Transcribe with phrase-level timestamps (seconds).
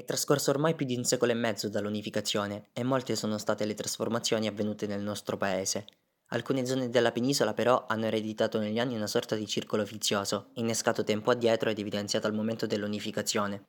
[0.00, 3.74] È trascorso ormai più di un secolo e mezzo dall'unificazione e molte sono state le
[3.74, 5.84] trasformazioni avvenute nel nostro paese.
[6.28, 11.04] Alcune zone della penisola però hanno ereditato negli anni una sorta di circolo vizioso, innescato
[11.04, 13.64] tempo addietro ed evidenziato al momento dell'unificazione.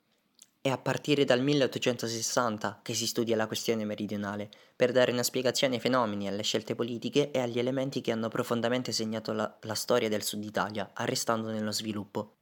[0.58, 5.74] È a partire dal 1860 che si studia la questione meridionale, per dare una spiegazione
[5.74, 10.08] ai fenomeni, alle scelte politiche e agli elementi che hanno profondamente segnato la, la storia
[10.08, 12.36] del Sud Italia, arrestandone lo sviluppo.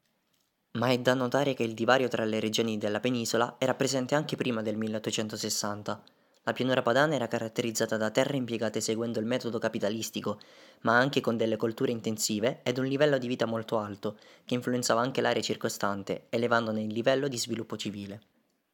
[0.72, 4.36] Ma è da notare che il divario tra le regioni della penisola era presente anche
[4.36, 6.02] prima del 1860.
[6.44, 10.38] La pianura padana era caratterizzata da terre impiegate seguendo il metodo capitalistico,
[10.82, 15.00] ma anche con delle colture intensive ed un livello di vita molto alto, che influenzava
[15.00, 18.20] anche l'area circostante, elevandone il livello di sviluppo civile.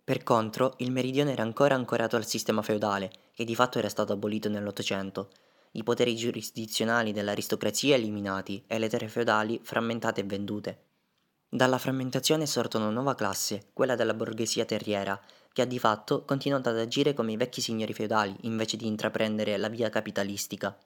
[0.04, 4.12] Per contro, il meridione era ancora ancorato al sistema feudale, che di fatto era stato
[4.12, 5.30] abolito nell'Ottocento,
[5.72, 10.85] i poteri giurisdizionali dell'aristocrazia eliminati e le terre feudali frammentate e vendute.
[11.56, 15.18] Dalla frammentazione è sorta una nuova classe, quella della borghesia terriera,
[15.54, 19.56] che ha di fatto continuato ad agire come i vecchi signori feudali invece di intraprendere
[19.56, 20.76] la via capitalistica.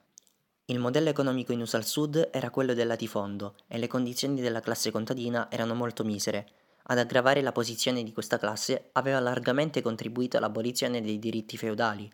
[0.67, 4.61] Il modello economico in uso al sud era quello del latifondo e le condizioni della
[4.61, 6.47] classe contadina erano molto misere.
[6.85, 12.09] Ad aggravare la posizione di questa classe aveva largamente contribuito l'abolizione dei diritti feudali.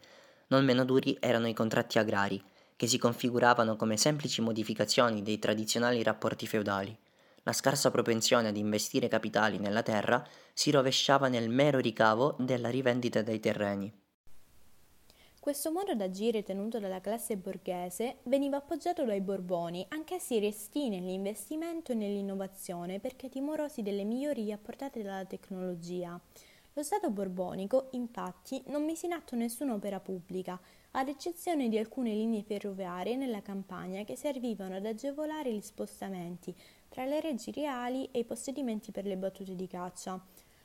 [0.47, 2.43] Non meno duri erano i contratti agrari,
[2.75, 6.97] che si configuravano come semplici modificazioni dei tradizionali rapporti feudali
[7.47, 13.23] la scarsa propensione ad investire capitali nella terra si rovesciava nel mero ricavo della rivendita
[13.23, 13.93] dei terreni.
[15.39, 21.95] Questo modo d'agire tenuto dalla classe borghese veniva appoggiato dai Borboni, anch'essi resti nell'investimento e
[21.95, 26.21] nell'innovazione perché timorosi delle migliorie apportate dalla tecnologia.
[26.73, 32.11] Lo Stato borbonico, infatti, non mise in atto nessuna opera pubblica, ad eccezione di alcune
[32.11, 36.55] linee ferroviarie nella campagna che servivano ad agevolare gli spostamenti
[36.89, 40.23] tra le reggi reali e i possedimenti per le battute di caccia.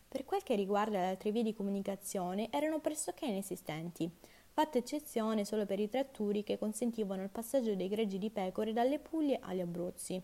[0.07, 4.11] Per quel che riguarda le altre vie di comunicazione, erano pressoché inesistenti,
[4.49, 8.99] fatta eccezione solo per i tratturi che consentivano il passaggio dei greggi di pecore dalle
[8.99, 10.21] Puglie agli Abruzzi.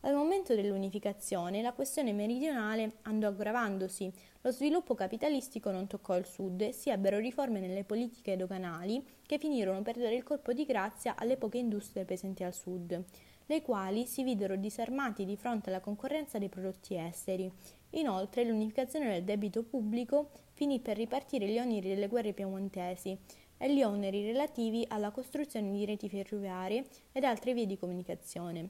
[0.00, 4.12] Al momento dell'unificazione la questione meridionale andò aggravandosi,
[4.44, 9.38] lo sviluppo capitalistico non toccò il sud e si ebbero riforme nelle politiche doganali che
[9.38, 13.02] finirono per dare il colpo di grazia alle poche industrie presenti al sud
[13.46, 17.50] le quali si videro disarmati di fronte alla concorrenza dei prodotti esteri.
[17.90, 23.16] Inoltre l'unificazione del debito pubblico finì per ripartire gli oneri delle guerre piemontesi
[23.56, 28.68] e gli oneri relativi alla costruzione di reti ferroviarie ed altre vie di comunicazione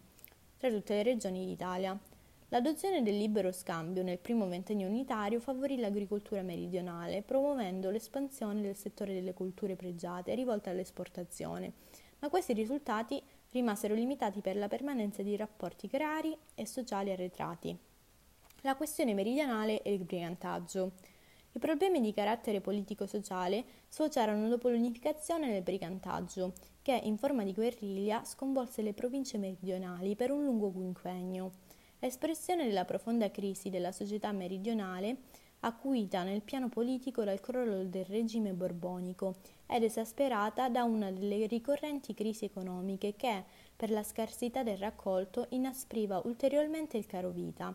[0.57, 1.99] tra tutte le regioni d'Italia.
[2.49, 9.15] L'adozione del libero scambio nel primo ventennio unitario favorì l'agricoltura meridionale, promuovendo l'espansione del settore
[9.15, 11.73] delle culture pregiate rivolte all'esportazione,
[12.21, 17.77] ma questi risultati rimasero limitati per la permanenza di rapporti agrari e sociali arretrati.
[18.61, 20.93] La questione meridionale e il brigantaggio.
[21.53, 28.25] I problemi di carattere politico-sociale sfociarono dopo l'unificazione nel brigantaggio, che in forma di guerriglia
[28.25, 31.64] sconvolse le province meridionali per un lungo quinquennio.
[32.05, 35.17] Espressione della profonda crisi della società meridionale
[35.61, 42.13] acuita nel piano politico dal crollo del regime borbonico ed esasperata da una delle ricorrenti
[42.13, 43.45] crisi economiche che,
[43.75, 47.75] per la scarsità del raccolto, inaspriva ulteriormente il caro vita.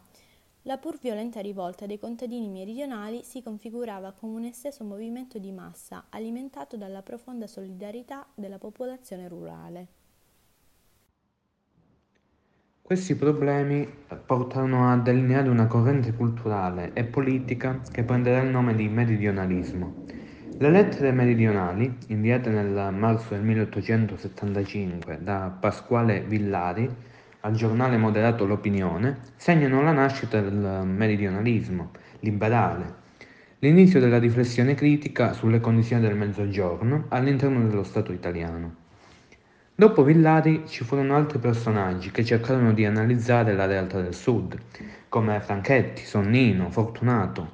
[0.62, 6.06] La pur violenta rivolta dei contadini meridionali si configurava come un esteso movimento di massa
[6.10, 9.99] alimentato dalla profonda solidarietà della popolazione rurale.
[12.90, 13.88] Questi problemi
[14.26, 20.06] portarono a delineare una corrente culturale e politica che prenderà il nome di meridionalismo.
[20.58, 26.90] Le lettere meridionali, inviate nel marzo del 1875 da Pasquale Villari
[27.42, 32.94] al giornale moderato L'Opinione, segnano la nascita del meridionalismo liberale,
[33.60, 38.79] l'inizio della riflessione critica sulle condizioni del Mezzogiorno all'interno dello Stato italiano.
[39.80, 44.60] Dopo Villari ci furono altri personaggi che cercarono di analizzare la realtà del Sud,
[45.08, 47.52] come Franchetti, Sonnino, Fortunato.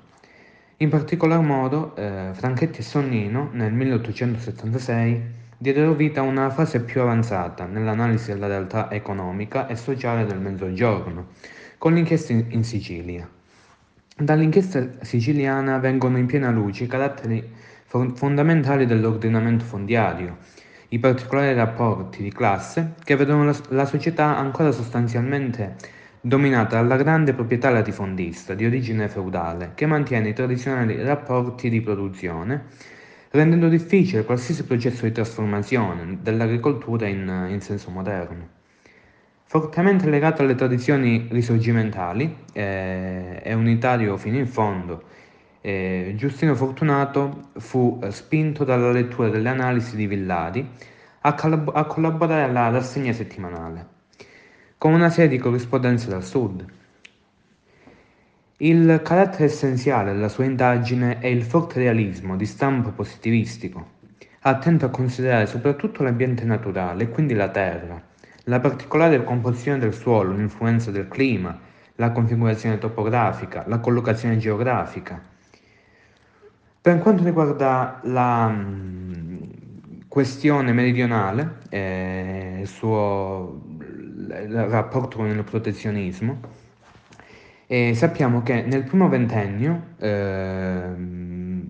[0.78, 5.22] In particolar modo eh, Franchetti e Sonnino nel 1876
[5.56, 11.28] diedero vita a una fase più avanzata nell'analisi della realtà economica e sociale del Mezzogiorno,
[11.78, 13.30] con l'inchiesta in, Sicilia.
[14.18, 17.48] Dall'inchiesta siciliana vengono in piena luce i caratteri
[17.86, 20.38] fondamentali dell'ordinamento fondiario,
[20.90, 25.76] i particolari rapporti di classe che vedono la, la società ancora sostanzialmente
[26.22, 32.66] dominata dalla grande proprietà latifondista di origine feudale che mantiene i tradizionali rapporti di produzione,
[33.30, 38.48] rendendo difficile qualsiasi processo di trasformazione dell'agricoltura in, in senso moderno.
[39.44, 45.04] Fortemente legato alle tradizioni risorgimentali eh, unitario fino in fondo
[45.66, 50.70] eh, Giustino Fortunato fu eh, spinto dalla lettura delle analisi di Villari
[51.22, 53.88] a, collab- a collaborare alla rassegna settimanale,
[54.78, 56.64] con una serie di corrispondenze dal sud.
[58.58, 63.94] Il carattere essenziale della sua indagine è il forte realismo di stampo positivistico,
[64.42, 68.00] attento a considerare soprattutto l'ambiente naturale quindi la terra,
[68.44, 71.60] la particolare composizione del suolo, l'influenza del clima,
[71.96, 75.34] la configurazione topografica, la collocazione geografica
[76.86, 86.40] per quanto riguarda la mh, questione meridionale, eh, il suo il rapporto con il protezionismo,
[87.66, 90.84] eh, sappiamo che nel primo ventennio eh,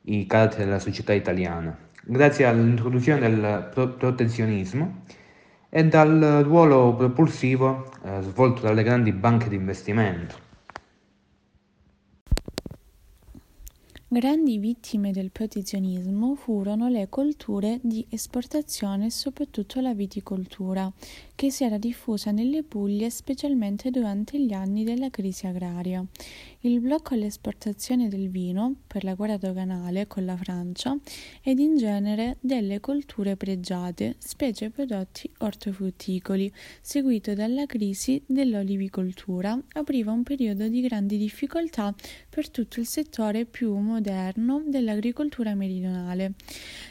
[0.03, 5.03] i caratteri della società italiana, grazie all'introduzione del pro- protezionismo
[5.77, 10.35] e dal ruolo propulsivo eh, svolto dalle grandi banche di investimento.
[14.07, 20.91] Grandi vittime del protezionismo furono le colture di esportazione e soprattutto la viticoltura,
[21.37, 26.03] che si era diffusa nelle Puglie specialmente durante gli anni della crisi agraria.
[26.61, 30.97] Il blocco all'esportazione del vino per la guerra doganale con la Francia
[31.43, 36.51] ed in genere delle colture pregiate, specie prodotti ortofrutticoli,
[36.81, 41.93] seguito dalla crisi dell'olivicoltura, apriva un periodo di grandi difficoltà
[42.27, 46.33] per tutto il settore più moderno dell'agricoltura meridionale.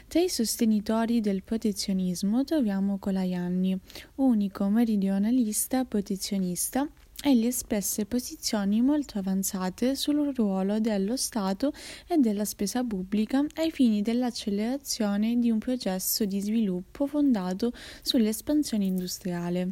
[0.09, 3.77] Tra i sostenitori del protezionismo troviamo Colaianni,
[4.15, 6.87] unico meridionalista protezionista
[7.23, 11.73] Egli espresse posizioni molto avanzate sul ruolo dello Stato
[12.07, 17.73] e della spesa pubblica ai fini dell'accelerazione di un processo di sviluppo fondato
[18.03, 19.71] sull'espansione industriale.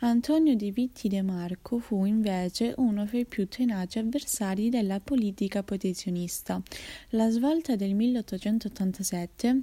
[0.00, 5.62] Antonio De Vitti De Marco fu invece uno fra i più tenaci avversari della politica
[5.62, 6.60] protezionista.
[7.10, 9.62] La svolta del 1887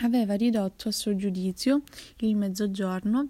[0.00, 1.80] aveva ridotto a suo giudizio
[2.18, 3.28] il Mezzogiorno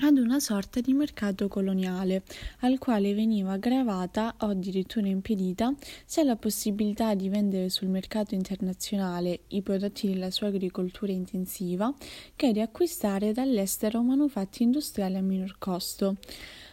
[0.00, 2.22] ad una sorta di mercato coloniale,
[2.60, 5.72] al quale veniva aggravata o addirittura impedita
[6.04, 11.92] sia la possibilità di vendere sul mercato internazionale i prodotti della sua agricoltura intensiva,
[12.34, 16.16] che di acquistare dall'estero manufatti industriali a minor costo.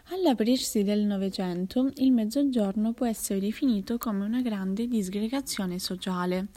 [0.07, 6.47] All'aprirsi del Novecento, il Mezzogiorno può essere definito come una grande disgregazione sociale.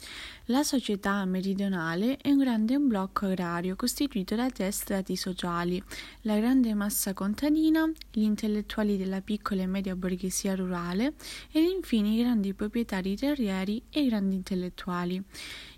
[0.47, 5.81] La società meridionale è un grande blocco agrario costituito da tre strati sociali:
[6.23, 11.15] la grande massa contadina, gli intellettuali della piccola e media borghesia rurale
[11.53, 15.23] ed infine i grandi proprietari terrieri e i grandi intellettuali.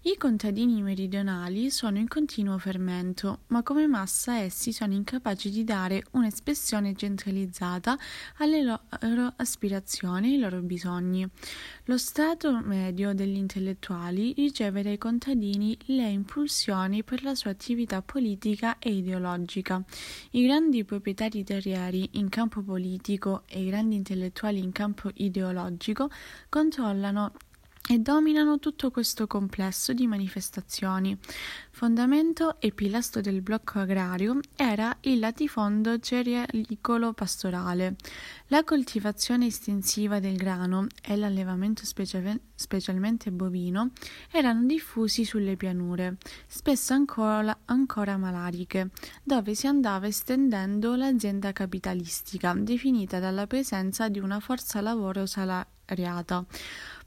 [0.03, 6.05] I contadini meridionali sono in continuo fermento, ma come massa essi sono incapaci di dare
[6.13, 7.99] un'espressione centralizzata
[8.37, 11.29] alle loro aspirazioni e ai loro bisogni.
[11.87, 18.79] Lo strato medio degli intellettuali riceve dai contadini le impulsioni per la sua attività politica
[18.79, 19.83] e ideologica.
[20.31, 26.09] I grandi proprietari terrieri in campo politico e i grandi intellettuali in campo ideologico
[26.49, 27.33] controllano
[27.91, 31.17] e dominano tutto questo complesso di manifestazioni.
[31.71, 37.97] Fondamento e pilastro del blocco agrario era il latifondo cerealicolo pastorale.
[38.49, 43.93] La coltivazione estensiva del grano e l'allevamento special- specialmente bovino
[44.31, 48.91] erano diffusi sulle pianure, spesso ancora, ancora malariche,
[49.23, 56.45] dove si andava estendendo l'azienda capitalistica, definita dalla presenza di una forza lavoro salariata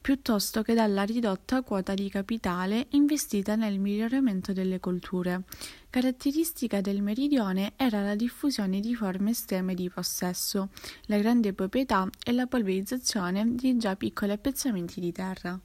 [0.01, 5.43] piuttosto che dalla ridotta quota di capitale investita nel miglioramento delle colture.
[5.91, 10.69] Caratteristica del meridione era la diffusione di forme estreme di possesso,
[11.05, 15.59] la grande proprietà e la polverizzazione di già piccoli appezzamenti di terra.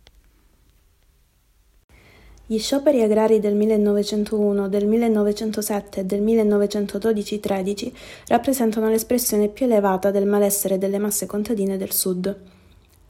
[2.49, 7.93] Gli scioperi agrari del 1901, del 1907 e del 1912-13
[8.29, 12.55] rappresentano l'espressione più elevata del malessere delle masse contadine del Sud.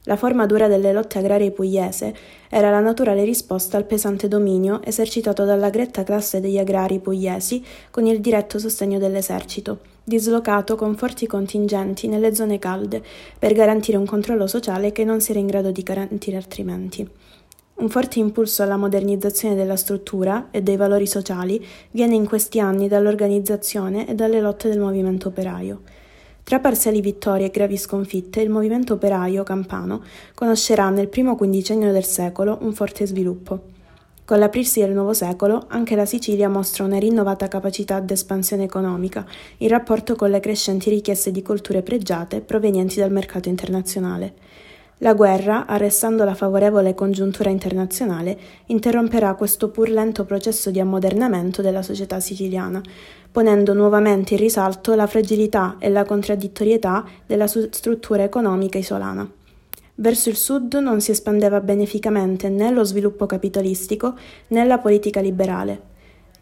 [0.07, 2.15] La forma dura delle lotte agrarie pugliese
[2.47, 7.61] era la naturale risposta al pesante dominio esercitato dalla gretta classe degli agrari pugliesi
[7.91, 13.03] con il diretto sostegno dell'esercito, dislocato con forti contingenti nelle zone calde
[13.37, 17.05] per garantire un controllo sociale che non si era in grado di garantire altrimenti.
[17.75, 22.87] Un forte impulso alla modernizzazione della struttura e dei valori sociali viene in questi anni
[22.87, 25.81] dall'organizzazione e dalle lotte del movimento operaio.
[26.47, 30.01] Tra parziali vittorie e gravi sconfitte, il movimento operaio campano
[30.33, 33.63] conoscerà nel primo quindicennio del secolo un forte sviluppo.
[34.23, 39.27] Con l'aprirsi del nuovo secolo, anche la Sicilia mostra una rinnovata capacità d'espansione economica
[39.57, 44.35] in rapporto con le crescenti richieste di colture pregiate provenienti dal mercato internazionale.
[45.01, 48.35] La guerra, arrestando la favorevole congiuntura internazionale,
[48.67, 52.81] interromperà questo pur lento processo di ammodernamento della società siciliana,
[53.31, 59.29] ponendo nuovamente in risalto la fragilità e la contraddittorietà della struttura economica isolana.
[59.99, 64.15] Verso il sud non si espandeva beneficamente né lo sviluppo capitalistico
[64.47, 65.95] né la politica liberale.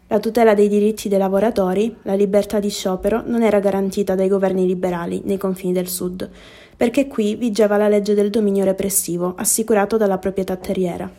[0.08, 4.64] La tutela dei diritti dei lavoratori, la libertà di sciopero, non era garantita dai governi
[4.64, 6.30] liberali nei confini del sud,
[6.76, 11.10] perché qui vigeva la legge del dominio repressivo, assicurato dalla proprietà terriera.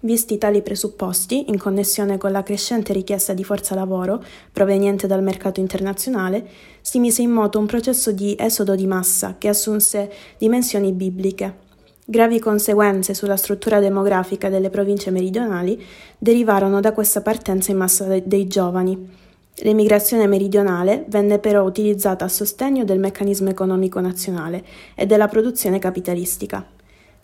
[0.00, 4.22] Visti tali presupposti, in connessione con la crescente richiesta di forza lavoro
[4.52, 6.48] proveniente dal mercato internazionale,
[6.80, 11.64] si mise in moto un processo di esodo di massa che assunse dimensioni bibliche.
[12.04, 15.82] Gravi conseguenze sulla struttura demografica delle province meridionali
[16.18, 19.24] derivarono da questa partenza in massa dei giovani,
[19.60, 24.62] L'emigrazione meridionale venne però utilizzata a sostegno del meccanismo economico nazionale
[24.94, 26.64] e della produzione capitalistica.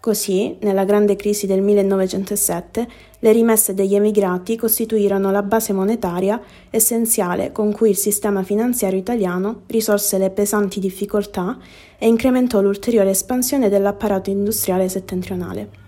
[0.00, 7.52] Così, nella grande crisi del 1907, le rimesse degli emigrati costituirono la base monetaria essenziale
[7.52, 11.58] con cui il sistema finanziario italiano risolse le pesanti difficoltà
[11.98, 15.81] e incrementò l'ulteriore espansione dell'apparato industriale settentrionale.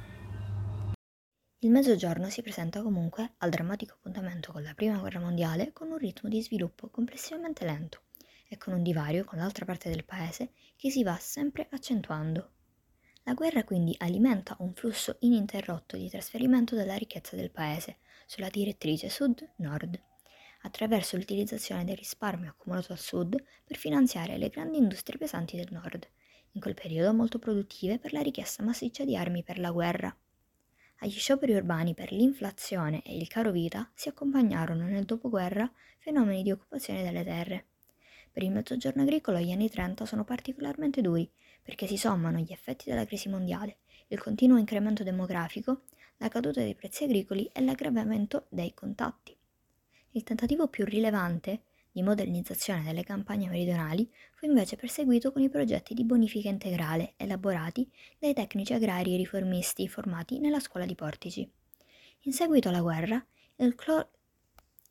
[1.64, 5.96] Il Mezzogiorno si presenta comunque al drammatico appuntamento con la Prima Guerra Mondiale con un
[5.96, 8.02] ritmo di sviluppo complessivamente lento
[8.46, 12.50] e con un divario con l'altra parte del paese che si va sempre accentuando.
[13.22, 19.08] La guerra quindi alimenta un flusso ininterrotto di trasferimento della ricchezza del paese sulla direttrice
[19.08, 19.98] sud-nord,
[20.64, 26.06] attraverso l'utilizzazione del risparmio accumulato al sud per finanziare le grandi industrie pesanti del nord,
[26.50, 30.14] in quel periodo molto produttive per la richiesta massiccia di armi per la guerra.
[30.98, 36.50] Agli scioperi urbani per l'inflazione e il caro vita si accompagnarono nel dopoguerra fenomeni di
[36.50, 37.66] occupazione delle terre.
[38.30, 41.30] Per il mezzogiorno agricolo gli anni 30 sono particolarmente duri
[41.62, 45.82] perché si sommano gli effetti della crisi mondiale, il continuo incremento demografico,
[46.18, 49.36] la caduta dei prezzi agricoli e l'aggravamento dei contatti.
[50.10, 51.62] Il tentativo più rilevante
[51.94, 57.88] di modernizzazione delle campagne meridionali fu invece perseguito con i progetti di bonifica integrale elaborati
[58.18, 61.48] dai tecnici agrari riformisti formati nella scuola di Portici.
[62.22, 63.24] In seguito alla guerra,
[63.58, 64.10] il, clo-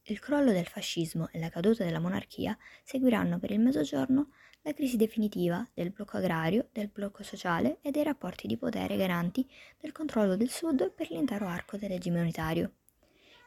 [0.03, 4.29] il crollo del fascismo e la caduta della monarchia seguiranno per il Mezzogiorno
[4.61, 9.45] la crisi definitiva del blocco agrario, del blocco sociale e dei rapporti di potere garanti
[9.77, 12.75] del controllo del Sud per l'intero arco del regime unitario.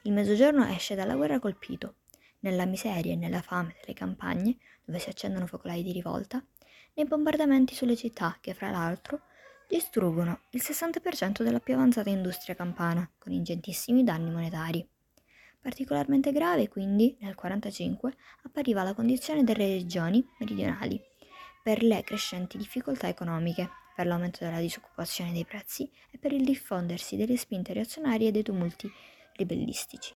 [0.03, 1.95] Il Mezzogiorno esce dalla guerra colpito,
[2.40, 6.45] nella miseria e nella fame delle campagne, dove si accendono focolai di rivolta,
[6.95, 9.23] nei bombardamenti sulle città che, fra l'altro,
[9.69, 14.87] distruggono il 60% della più avanzata industria campana, con ingentissimi danni monetari.
[15.61, 18.14] Particolarmente grave, quindi, nel 1945
[18.45, 21.00] appariva la condizione delle regioni meridionali,
[21.62, 27.16] per le crescenti difficoltà economiche, per l'aumento della disoccupazione dei prezzi e per il diffondersi
[27.16, 28.88] delle spinte reazionarie e dei tumulti
[29.33, 30.16] ribellistici.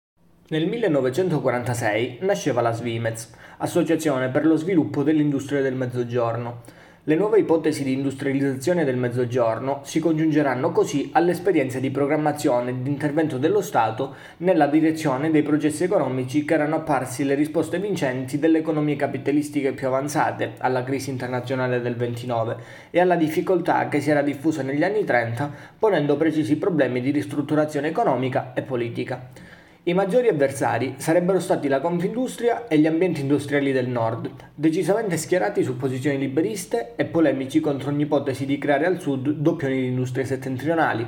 [0.51, 6.61] Nel 1946 nasceva la Svimez, Associazione per lo sviluppo dell'industria del Mezzogiorno.
[7.03, 12.89] Le nuove ipotesi di industrializzazione del Mezzogiorno si congiungeranno così all'esperienza di programmazione e di
[12.89, 18.57] intervento dello Stato nella direzione dei processi economici che erano apparsi le risposte vincenti delle
[18.57, 22.57] economie capitalistiche più avanzate alla crisi internazionale del 29
[22.89, 27.89] e alla difficoltà che si era diffusa negli anni 30 ponendo precisi problemi di ristrutturazione
[27.89, 29.48] economica e politica.
[29.83, 35.63] I maggiori avversari sarebbero stati la Confindustria e gli ambienti industriali del nord, decisamente schierati
[35.63, 40.25] su posizioni liberiste e polemici contro ogni ipotesi di creare al sud doppioni di industrie
[40.25, 41.07] settentrionali.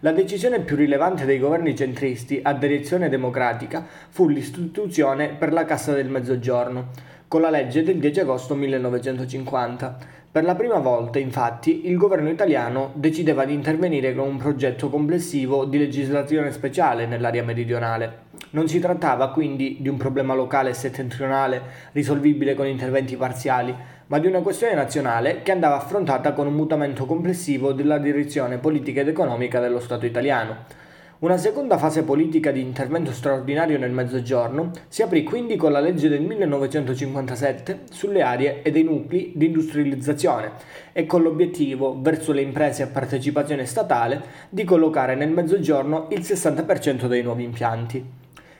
[0.00, 5.94] La decisione più rilevante dei governi centristi a direzione democratica fu l'istituzione per la Cassa
[5.94, 6.90] del Mezzogiorno,
[7.26, 9.98] con la legge del 10 agosto 1950.
[10.36, 15.64] Per la prima volta, infatti, il governo italiano decideva di intervenire con un progetto complessivo
[15.64, 18.24] di legislazione speciale nell'area meridionale.
[18.50, 21.62] Non si trattava quindi di un problema locale e settentrionale
[21.92, 23.74] risolvibile con interventi parziali,
[24.08, 29.00] ma di una questione nazionale che andava affrontata con un mutamento complessivo della direzione politica
[29.00, 30.84] ed economica dello Stato italiano.
[31.18, 36.10] Una seconda fase politica di intervento straordinario nel Mezzogiorno si aprì quindi con la legge
[36.10, 40.52] del 1957 sulle aree e dei nuclei di industrializzazione
[40.92, 47.06] e con l'obiettivo, verso le imprese a partecipazione statale, di collocare nel Mezzogiorno il 60%
[47.06, 48.04] dei nuovi impianti.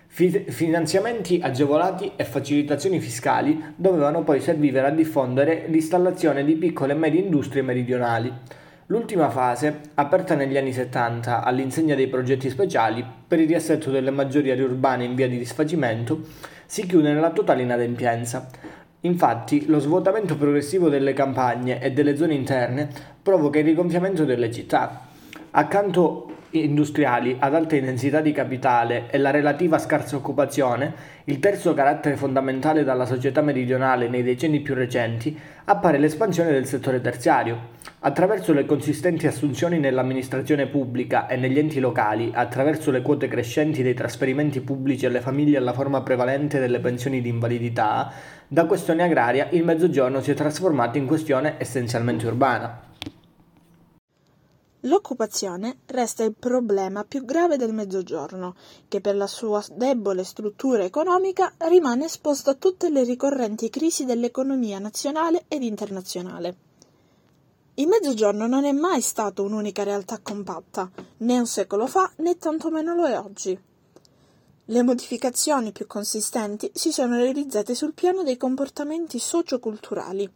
[0.07, 7.21] Finanziamenti agevolati e facilitazioni fiscali dovevano poi servire a diffondere l'installazione di piccole e medie
[7.21, 8.33] industrie meridionali.
[8.88, 14.52] L'ultima fase, aperta negli anni 70 all'insegna dei progetti speciali per il riassetto delle maggiori
[14.52, 16.21] aree urbane in via di disfacimento,
[16.66, 18.49] si chiude nella totale inadempienza.
[19.00, 22.88] Infatti, lo svuotamento progressivo delle campagne e delle zone interne
[23.21, 25.00] provoca il rigonfiamento delle città.
[25.50, 30.93] Accanto industriali ad alta intensità di capitale e la relativa scarsa occupazione,
[31.25, 37.00] il terzo carattere fondamentale della società meridionale nei decenni più recenti, appare l'espansione del settore
[37.00, 37.75] terziario.
[38.00, 43.95] Attraverso le consistenti assunzioni nell'amministrazione pubblica e negli enti locali, attraverso le quote crescenti dei
[43.95, 48.12] trasferimenti pubblici alle famiglie alla forma prevalente delle pensioni di invalidità,
[48.47, 52.86] da questione agraria il Mezzogiorno si è trasformato in questione essenzialmente urbana.
[54.87, 58.55] L'occupazione resta il problema più grave del Mezzogiorno,
[58.87, 64.78] che per la sua debole struttura economica rimane esposto a tutte le ricorrenti crisi dell'economia
[64.78, 66.57] nazionale ed internazionale.
[67.75, 70.88] Il Mezzogiorno non è mai stato un'unica realtà compatta,
[71.19, 73.59] né un secolo fa né tantomeno lo è oggi.
[74.69, 80.31] Le modificazioni più consistenti si sono realizzate sul piano dei comportamenti socioculturali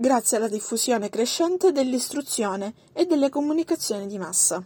[0.00, 4.64] grazie alla diffusione crescente dell'istruzione e delle comunicazioni di massa.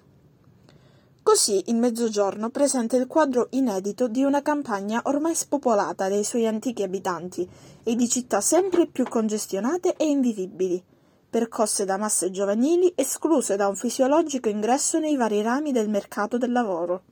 [1.25, 6.85] Così il Mezzogiorno presenta il quadro inedito di una campagna ormai spopolata dai suoi antichi
[6.85, 7.49] abitanti
[7.83, 10.81] e di città sempre più congestionate e invivibili,
[11.29, 16.53] percosse da masse giovanili escluse da un fisiologico ingresso nei vari rami del mercato del
[16.53, 17.03] lavoro.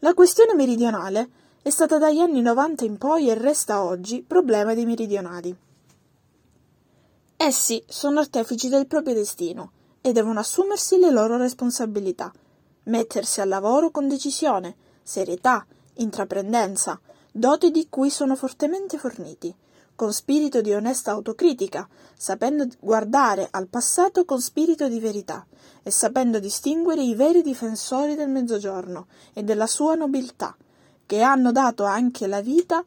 [0.00, 1.28] La questione meridionale
[1.62, 5.66] è stata dagli anni 90 in poi e resta oggi problema dei meridionali.
[7.40, 9.70] Essi sono artefici del proprio destino
[10.00, 12.32] e devono assumersi le loro responsabilità,
[12.86, 14.74] mettersi al lavoro con decisione,
[15.04, 15.64] serietà,
[15.98, 16.98] intraprendenza,
[17.30, 19.54] doti di cui sono fortemente forniti,
[19.94, 25.46] con spirito di onesta autocritica, sapendo guardare al passato con spirito di verità
[25.84, 30.56] e sapendo distinguere i veri difensori del mezzogiorno e della sua nobiltà,
[31.06, 32.84] che hanno dato anche la vita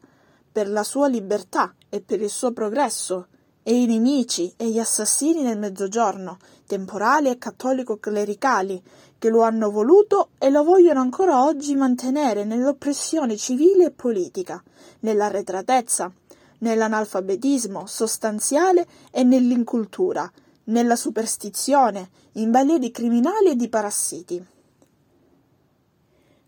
[0.52, 3.28] per la sua libertà e per il suo progresso
[3.62, 8.82] e i nemici e gli assassini del mezzogiorno, temporali e cattolico-clericali,
[9.18, 14.62] che lo hanno voluto e lo vogliono ancora oggi mantenere nell'oppressione civile e politica,
[15.00, 16.12] nell'arretratezza,
[16.58, 20.30] nell'analfabetismo sostanziale e nell'incultura,
[20.64, 24.44] nella superstizione, in balia di criminali e di parassiti.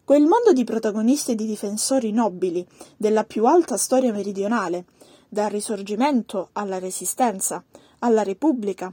[0.05, 4.85] Quel mondo di protagonisti e di difensori nobili della più alta storia meridionale,
[5.29, 7.63] dal Risorgimento alla Resistenza,
[8.01, 8.93] alla Repubblica,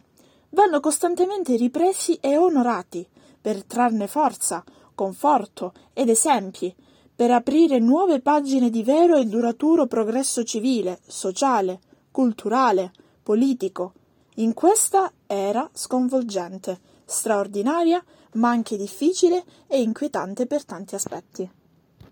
[0.50, 3.06] vanno costantemente ripresi e onorati
[3.40, 4.64] per trarne forza,
[4.96, 6.74] conforto ed esempi,
[7.16, 11.80] per aprire nuove pagine di vero e duraturo progresso civile, sociale,
[12.12, 12.92] culturale,
[13.22, 13.94] politico,
[14.36, 21.61] in questa era sconvolgente, straordinaria, ma anche difficile e inquietante per tanti aspetti.